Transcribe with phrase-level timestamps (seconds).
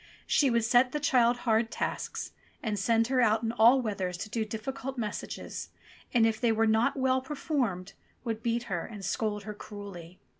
[0.25, 2.31] She would set the child hard tasks,
[2.63, 5.69] and send her out in all weathers to do difficult messages,
[6.11, 7.93] and if they were not well performed
[8.23, 10.19] would beat her and scold her cruelly.